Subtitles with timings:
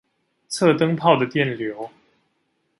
[0.49, 1.91] 測燈泡的電流